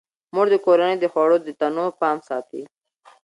[0.33, 2.61] مور د کورنۍ د خوړو د تنوع پام ساتي.